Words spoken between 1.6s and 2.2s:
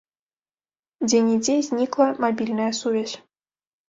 знікла